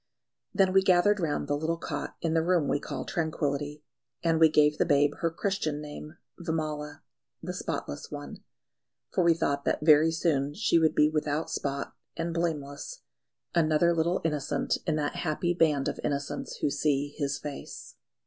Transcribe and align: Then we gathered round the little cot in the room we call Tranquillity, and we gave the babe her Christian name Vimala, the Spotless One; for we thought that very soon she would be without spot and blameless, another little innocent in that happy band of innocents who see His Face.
Then 0.51 0.73
we 0.73 0.81
gathered 0.81 1.19
round 1.19 1.47
the 1.47 1.55
little 1.55 1.77
cot 1.77 2.15
in 2.23 2.33
the 2.33 2.41
room 2.41 2.67
we 2.67 2.79
call 2.79 3.05
Tranquillity, 3.05 3.83
and 4.23 4.39
we 4.39 4.49
gave 4.49 4.79
the 4.79 4.85
babe 4.87 5.13
her 5.19 5.29
Christian 5.29 5.79
name 5.79 6.17
Vimala, 6.39 7.03
the 7.43 7.53
Spotless 7.53 8.09
One; 8.09 8.43
for 9.11 9.23
we 9.23 9.35
thought 9.35 9.63
that 9.65 9.85
very 9.85 10.11
soon 10.11 10.55
she 10.55 10.79
would 10.79 10.95
be 10.95 11.07
without 11.07 11.51
spot 11.51 11.93
and 12.17 12.33
blameless, 12.33 13.03
another 13.53 13.93
little 13.95 14.21
innocent 14.23 14.75
in 14.87 14.95
that 14.95 15.17
happy 15.17 15.53
band 15.53 15.87
of 15.87 15.99
innocents 16.03 16.55
who 16.61 16.71
see 16.71 17.13
His 17.15 17.37
Face. 17.37 17.95